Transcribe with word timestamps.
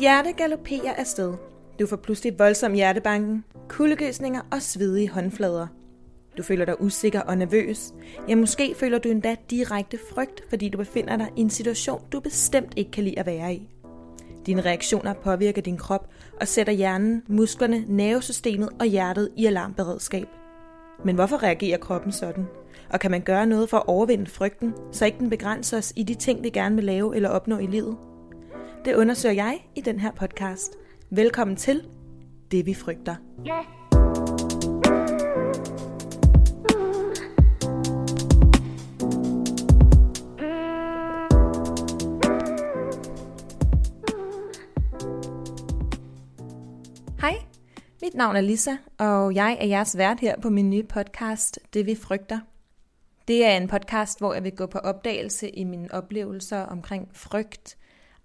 hjerte 0.00 0.32
galopperer 0.32 0.94
afsted. 0.96 1.34
Du 1.80 1.86
får 1.86 1.96
pludselig 1.96 2.38
voldsom 2.38 2.72
hjertebanken, 2.72 3.44
kuldegysninger 3.68 4.40
og 4.52 4.62
svedige 4.62 5.08
håndflader. 5.08 5.66
Du 6.38 6.42
føler 6.42 6.64
dig 6.64 6.80
usikker 6.80 7.20
og 7.20 7.38
nervøs. 7.38 7.94
Ja, 8.28 8.34
måske 8.34 8.74
føler 8.74 8.98
du 8.98 9.08
endda 9.08 9.36
direkte 9.50 9.98
frygt, 10.14 10.42
fordi 10.48 10.68
du 10.68 10.78
befinder 10.78 11.16
dig 11.16 11.28
i 11.36 11.40
en 11.40 11.50
situation, 11.50 12.02
du 12.12 12.20
bestemt 12.20 12.72
ikke 12.76 12.90
kan 12.90 13.04
lide 13.04 13.18
at 13.18 13.26
være 13.26 13.54
i. 13.54 13.68
Dine 14.46 14.60
reaktioner 14.60 15.12
påvirker 15.12 15.62
din 15.62 15.76
krop 15.76 16.08
og 16.40 16.48
sætter 16.48 16.72
hjernen, 16.72 17.22
musklerne, 17.26 17.84
nervesystemet 17.88 18.68
og 18.80 18.86
hjertet 18.86 19.30
i 19.36 19.46
alarmberedskab. 19.46 20.26
Men 21.04 21.14
hvorfor 21.14 21.42
reagerer 21.42 21.78
kroppen 21.78 22.12
sådan? 22.12 22.46
Og 22.90 23.00
kan 23.00 23.10
man 23.10 23.20
gøre 23.20 23.46
noget 23.46 23.70
for 23.70 23.76
at 23.76 23.86
overvinde 23.86 24.26
frygten, 24.26 24.74
så 24.92 25.04
ikke 25.04 25.18
den 25.18 25.30
begrænser 25.30 25.78
os 25.78 25.92
i 25.96 26.02
de 26.02 26.14
ting, 26.14 26.42
vi 26.42 26.50
gerne 26.50 26.74
vil 26.74 26.84
lave 26.84 27.16
eller 27.16 27.28
opnå 27.28 27.58
i 27.58 27.66
livet? 27.66 27.96
Det 28.84 28.94
undersøger 28.94 29.34
jeg 29.34 29.66
i 29.76 29.80
den 29.80 30.00
her 30.00 30.12
podcast. 30.12 30.76
Velkommen 31.10 31.56
til 31.56 31.82
Det 32.50 32.66
vi 32.66 32.74
frygter. 32.74 33.14
Hej, 47.20 47.34
mit 48.02 48.14
navn 48.14 48.36
er 48.36 48.40
Lisa, 48.40 48.76
og 48.98 49.34
jeg 49.34 49.56
er 49.60 49.66
jeres 49.66 49.96
vært 49.96 50.20
her 50.20 50.40
på 50.42 50.50
min 50.50 50.70
nye 50.70 50.82
podcast, 50.82 51.58
Det 51.74 51.86
vi 51.86 51.94
frygter. 51.94 52.40
Det 53.28 53.44
er 53.44 53.56
en 53.56 53.68
podcast, 53.68 54.18
hvor 54.18 54.34
jeg 54.34 54.44
vil 54.44 54.56
gå 54.56 54.66
på 54.66 54.78
opdagelse 54.78 55.50
i 55.50 55.64
mine 55.64 55.94
oplevelser 55.94 56.60
omkring 56.60 57.08
frygt, 57.12 57.76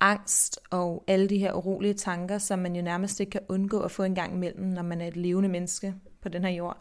angst 0.00 0.60
og 0.70 1.04
alle 1.06 1.28
de 1.28 1.38
her 1.38 1.52
urolige 1.52 1.94
tanker, 1.94 2.38
som 2.38 2.58
man 2.58 2.76
jo 2.76 2.82
nærmest 2.82 3.20
ikke 3.20 3.30
kan 3.30 3.40
undgå 3.48 3.80
at 3.80 3.90
få 3.90 4.02
en 4.02 4.14
gang 4.14 4.34
imellem, 4.34 4.64
når 4.64 4.82
man 4.82 5.00
er 5.00 5.06
et 5.06 5.16
levende 5.16 5.48
menneske 5.48 5.94
på 6.22 6.28
den 6.28 6.44
her 6.44 6.50
jord. 6.50 6.76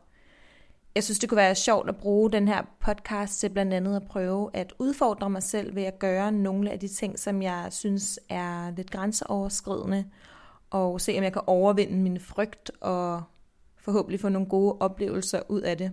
Jeg 0.95 1.03
synes, 1.03 1.19
det 1.19 1.29
kunne 1.29 1.37
være 1.37 1.55
sjovt 1.55 1.89
at 1.89 1.97
bruge 1.97 2.31
den 2.31 2.47
her 2.47 2.61
podcast 2.81 3.39
til 3.39 3.49
blandt 3.49 3.73
andet 3.73 3.95
at 3.95 4.07
prøve 4.07 4.49
at 4.53 4.73
udfordre 4.79 5.29
mig 5.29 5.43
selv 5.43 5.75
ved 5.75 5.83
at 5.83 5.99
gøre 5.99 6.31
nogle 6.31 6.71
af 6.71 6.79
de 6.79 6.87
ting, 6.87 7.19
som 7.19 7.41
jeg 7.41 7.67
synes 7.71 8.19
er 8.29 8.71
lidt 8.71 8.91
grænseoverskridende, 8.91 10.05
og 10.69 11.01
se 11.01 11.15
om 11.17 11.23
jeg 11.23 11.33
kan 11.33 11.41
overvinde 11.47 11.97
min 11.97 12.19
frygt 12.19 12.71
og 12.81 13.23
forhåbentlig 13.77 14.19
få 14.19 14.29
nogle 14.29 14.49
gode 14.49 14.77
oplevelser 14.79 15.41
ud 15.49 15.61
af 15.61 15.77
det. 15.77 15.91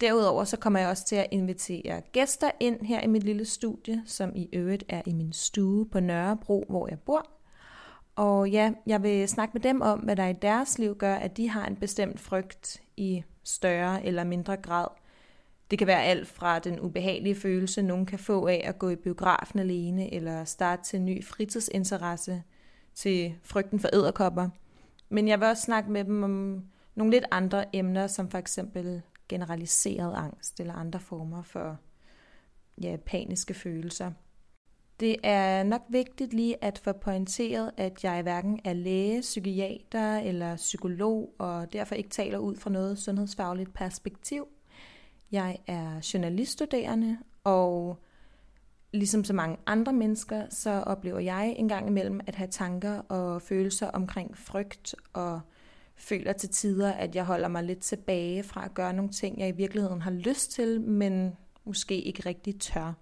Derudover 0.00 0.44
så 0.44 0.56
kommer 0.56 0.78
jeg 0.80 0.88
også 0.88 1.04
til 1.04 1.16
at 1.16 1.26
invitere 1.30 2.00
gæster 2.12 2.50
ind 2.60 2.86
her 2.86 3.00
i 3.00 3.06
mit 3.06 3.22
lille 3.22 3.44
studie, 3.44 4.02
som 4.06 4.36
i 4.36 4.48
øvrigt 4.52 4.84
er 4.88 5.02
i 5.06 5.12
min 5.12 5.32
stue 5.32 5.86
på 5.86 6.00
Nørrebro, 6.00 6.64
hvor 6.68 6.88
jeg 6.88 6.98
bor. 7.00 7.30
Og 8.16 8.50
ja, 8.50 8.72
jeg 8.86 9.02
vil 9.02 9.28
snakke 9.28 9.52
med 9.52 9.60
dem 9.60 9.80
om, 9.80 9.98
hvad 9.98 10.16
der 10.16 10.26
i 10.26 10.32
deres 10.32 10.78
liv 10.78 10.96
gør, 10.96 11.14
at 11.14 11.36
de 11.36 11.48
har 11.48 11.66
en 11.66 11.76
bestemt 11.76 12.20
frygt 12.20 12.82
i 12.96 13.22
større 13.44 14.06
eller 14.06 14.24
mindre 14.24 14.56
grad. 14.56 14.86
Det 15.70 15.78
kan 15.78 15.86
være 15.86 16.04
alt 16.04 16.28
fra 16.28 16.58
den 16.58 16.80
ubehagelige 16.80 17.34
følelse, 17.34 17.82
nogen 17.82 18.06
kan 18.06 18.18
få 18.18 18.46
af 18.46 18.62
at 18.64 18.78
gå 18.78 18.88
i 18.88 18.96
biografen 18.96 19.58
alene, 19.58 20.14
eller 20.14 20.44
starte 20.44 20.82
til 20.82 20.98
en 20.98 21.04
ny 21.04 21.24
fritidsinteresse, 21.24 22.42
til 22.94 23.34
frygten 23.42 23.80
for 23.80 23.88
æderkopper. 23.92 24.48
Men 25.08 25.28
jeg 25.28 25.40
vil 25.40 25.48
også 25.48 25.62
snakke 25.62 25.90
med 25.90 26.04
dem 26.04 26.22
om 26.22 26.62
nogle 26.94 27.12
lidt 27.12 27.24
andre 27.30 27.76
emner, 27.76 28.06
som 28.06 28.30
for 28.30 28.38
eksempel 28.38 29.02
generaliseret 29.28 30.14
angst 30.16 30.60
eller 30.60 30.74
andre 30.74 31.00
former 31.00 31.42
for 31.42 31.78
ja, 32.82 32.96
paniske 33.06 33.54
følelser. 33.54 34.12
Det 35.00 35.16
er 35.22 35.62
nok 35.62 35.82
vigtigt 35.88 36.32
lige 36.32 36.64
at 36.64 36.78
få 36.78 36.92
pointeret, 36.92 37.70
at 37.76 38.04
jeg 38.04 38.22
hverken 38.22 38.60
er 38.64 38.72
læge, 38.72 39.20
psykiater 39.20 40.18
eller 40.18 40.56
psykolog, 40.56 41.34
og 41.38 41.72
derfor 41.72 41.94
ikke 41.94 42.08
taler 42.08 42.38
ud 42.38 42.56
fra 42.56 42.70
noget 42.70 42.98
sundhedsfagligt 42.98 43.74
perspektiv. 43.74 44.48
Jeg 45.32 45.58
er 45.66 46.10
journaliststuderende, 46.14 47.18
og 47.44 48.02
ligesom 48.92 49.24
så 49.24 49.32
mange 49.32 49.56
andre 49.66 49.92
mennesker, 49.92 50.46
så 50.50 50.70
oplever 50.70 51.18
jeg 51.18 51.54
en 51.58 51.68
gang 51.68 51.88
imellem 51.88 52.20
at 52.26 52.34
have 52.34 52.50
tanker 52.50 52.98
og 52.98 53.42
følelser 53.42 53.86
omkring 53.86 54.36
frygt 54.36 54.94
og 55.12 55.40
føler 55.98 56.32
til 56.32 56.48
tider, 56.48 56.92
at 56.92 57.14
jeg 57.14 57.24
holder 57.24 57.48
mig 57.48 57.64
lidt 57.64 57.80
tilbage 57.80 58.42
fra 58.42 58.64
at 58.64 58.74
gøre 58.74 58.92
nogle 58.92 59.10
ting, 59.10 59.40
jeg 59.40 59.48
i 59.48 59.56
virkeligheden 59.56 60.02
har 60.02 60.10
lyst 60.10 60.50
til, 60.50 60.80
men 60.80 61.36
måske 61.64 62.00
ikke 62.00 62.22
rigtig 62.26 62.60
tør. 62.60 62.92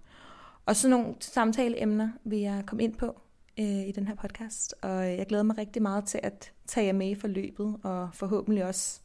Og 0.65 0.75
sådan 0.75 0.97
nogle 0.97 1.15
samtaleemner 1.19 2.09
vil 2.23 2.39
jeg 2.39 2.63
komme 2.65 2.83
ind 2.83 2.95
på 2.95 3.21
øh, 3.59 3.87
i 3.87 3.91
den 3.91 4.07
her 4.07 4.15
podcast, 4.15 4.75
og 4.81 5.17
jeg 5.17 5.25
glæder 5.25 5.43
mig 5.43 5.57
rigtig 5.57 5.81
meget 5.81 6.05
til 6.05 6.19
at 6.23 6.51
tage 6.67 6.85
jer 6.85 6.93
med 6.93 7.09
i 7.09 7.15
forløbet, 7.15 7.77
og 7.83 8.09
forhåbentlig 8.13 8.65
også 8.65 8.99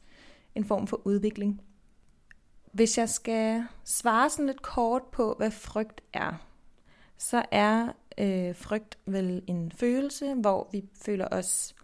en 0.55 0.65
form 0.65 0.87
for 0.87 1.01
udvikling. 1.05 1.61
Hvis 2.73 2.99
jeg 2.99 3.09
skal 3.09 3.65
svare 3.85 4.31
sådan 4.31 4.47
lidt 4.47 4.63
kort 4.63 5.03
på, 5.13 5.35
hvad 5.39 5.51
frygt 5.51 6.01
er, 6.13 6.47
så 7.19 7.45
er 7.51 7.89
øh, 8.19 8.57
frygt 8.57 8.99
vel 9.07 9.43
en 9.47 9.73
følelse, 9.73 10.35
hvor 10.35 10.69
vi 10.73 10.85
føler 10.95 11.29
os 11.31 11.75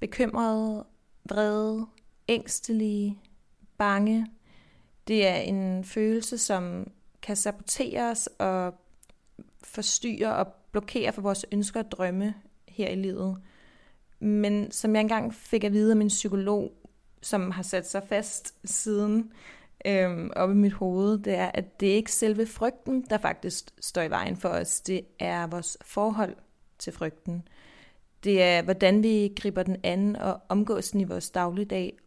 bekymrede 0.00 0.86
vrede, 1.28 1.86
ængstelige, 2.28 3.18
bange. 3.78 4.26
Det 5.08 5.26
er 5.26 5.34
en 5.36 5.84
følelse, 5.84 6.38
som 6.38 6.90
kan 7.22 7.36
sabotere 7.36 8.10
os 8.10 8.28
og 8.38 8.74
forstyrre 9.62 10.36
og 10.36 10.46
blokere 10.72 11.12
for 11.12 11.22
vores 11.22 11.46
ønsker 11.52 11.82
og 11.82 11.90
drømme 11.90 12.34
her 12.68 12.88
i 12.88 12.94
livet. 12.94 13.38
Men 14.20 14.70
som 14.70 14.94
jeg 14.94 15.00
engang 15.00 15.34
fik 15.34 15.64
at 15.64 15.72
vide 15.72 15.90
af 15.90 15.96
min 15.96 16.08
psykolog, 16.08 16.72
som 17.22 17.50
har 17.50 17.62
sat 17.62 17.90
sig 17.90 18.02
fast 18.08 18.54
siden 18.64 19.32
øhm, 19.86 20.30
op 20.36 20.50
i 20.50 20.54
mit 20.54 20.72
hoved, 20.72 21.18
det 21.18 21.34
er, 21.34 21.50
at 21.54 21.80
det 21.80 21.90
er 21.90 21.94
ikke 21.94 22.12
selve 22.12 22.46
frygten, 22.46 23.06
der 23.10 23.18
faktisk 23.18 23.70
står 23.80 24.02
i 24.02 24.10
vejen 24.10 24.36
for 24.36 24.48
os. 24.48 24.80
Det 24.80 25.00
er 25.18 25.46
vores 25.46 25.78
forhold 25.80 26.36
til 26.78 26.92
frygten. 26.92 27.48
Det 28.24 28.42
er, 28.42 28.62
hvordan 28.62 29.02
vi 29.02 29.32
griber 29.36 29.62
den 29.62 29.76
anden 29.82 30.16
og 30.16 30.40
omgås 30.48 30.90
den 30.90 31.00
i 31.00 31.04
vores 31.04 31.30
dagligdag. 31.30 31.98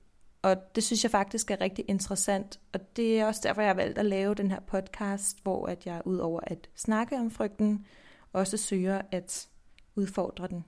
Og 0.42 0.76
det 0.76 0.84
synes 0.84 1.04
jeg 1.04 1.12
faktisk 1.12 1.52
er 1.52 1.62
rigtig 1.62 1.86
interessant. 1.88 2.60
Og 2.74 2.80
det 2.96 3.20
er 3.20 3.26
også 3.26 3.42
derfor, 3.44 3.62
jeg 3.62 3.70
har 3.70 3.76
valgt 3.76 3.98
at 3.98 4.06
lave 4.06 4.36
den 4.36 4.52
her 4.52 4.60
podcast, 4.60 5.44
hvor 5.44 5.66
at 5.66 5.86
jeg 5.86 6.02
ud 6.06 6.18
over 6.18 6.40
at 6.44 6.70
snakke 6.76 7.16
om 7.16 7.32
frygten, 7.32 7.86
også 8.34 8.58
søger 8.58 9.02
at 9.12 9.48
udfordre 9.96 10.48
den. 10.48 10.66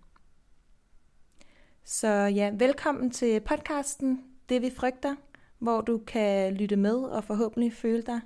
Så 1.84 2.08
ja, 2.08 2.52
velkommen 2.58 3.12
til 3.12 3.40
podcasten 3.40 4.24
Det 4.50 4.62
vi 4.62 4.70
frygter, 4.78 5.16
hvor 5.60 5.82
du 5.82 5.98
kan 5.98 6.54
lytte 6.54 6.76
med 6.76 6.96
og 6.96 7.24
forhåbentlig 7.24 7.74
føle 7.74 8.02
dig 8.02 8.22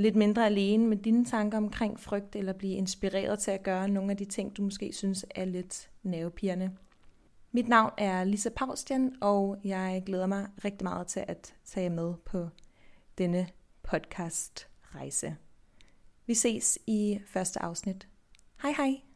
lidt 0.00 0.16
mindre 0.16 0.46
alene 0.46 0.86
med 0.86 0.96
dine 0.96 1.24
tanker 1.24 1.58
omkring 1.58 2.00
frygt, 2.00 2.36
eller 2.36 2.52
blive 2.52 2.74
inspireret 2.74 3.38
til 3.38 3.50
at 3.50 3.62
gøre 3.62 3.88
nogle 3.88 4.10
af 4.10 4.16
de 4.16 4.24
ting, 4.24 4.56
du 4.56 4.62
måske 4.62 4.92
synes 4.92 5.26
er 5.30 5.44
lidt 5.44 5.90
nervepirrende. 6.02 6.70
Mit 7.52 7.68
navn 7.68 7.90
er 7.98 8.24
Lisa 8.24 8.50
Paustian, 8.56 9.16
og 9.20 9.56
jeg 9.64 10.02
glæder 10.06 10.26
mig 10.26 10.48
rigtig 10.64 10.84
meget 10.84 11.06
til 11.06 11.24
at 11.28 11.54
tage 11.64 11.90
med 11.90 12.14
på 12.24 12.48
denne 13.18 13.48
podcast 13.82 14.68
rejse. 14.82 15.36
Vi 16.26 16.34
ses 16.34 16.78
i 16.86 17.20
første 17.26 17.62
afsnit. 17.62 18.08
Hej 18.62 18.72
hej! 18.76 19.09